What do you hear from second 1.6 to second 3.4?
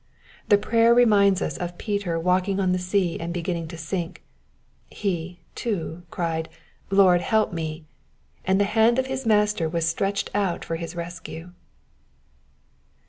Peter walking on the sea and